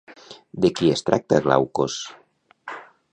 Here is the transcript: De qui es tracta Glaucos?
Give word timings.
De 0.63 0.69
qui 0.79 0.89
es 0.93 1.05
tracta 1.09 1.41
Glaucos? 1.49 1.99